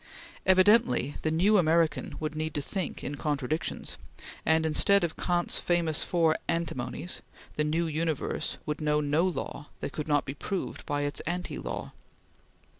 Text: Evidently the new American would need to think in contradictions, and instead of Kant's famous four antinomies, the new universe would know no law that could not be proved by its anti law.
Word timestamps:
Evidently 0.47 1.15
the 1.21 1.29
new 1.29 1.59
American 1.59 2.15
would 2.19 2.35
need 2.35 2.55
to 2.55 2.61
think 2.63 3.03
in 3.03 3.13
contradictions, 3.13 3.99
and 4.47 4.65
instead 4.65 5.03
of 5.03 5.15
Kant's 5.15 5.59
famous 5.59 6.03
four 6.03 6.35
antinomies, 6.49 7.21
the 7.55 7.63
new 7.63 7.85
universe 7.85 8.57
would 8.65 8.81
know 8.81 8.99
no 8.99 9.23
law 9.27 9.67
that 9.79 9.91
could 9.93 10.07
not 10.07 10.25
be 10.25 10.33
proved 10.33 10.87
by 10.87 11.03
its 11.03 11.19
anti 11.27 11.59
law. 11.59 11.91